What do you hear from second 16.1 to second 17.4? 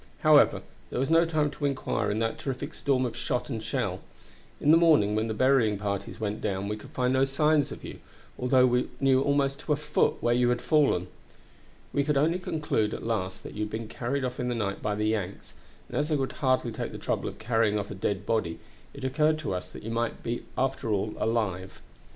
would hardly take the trouble of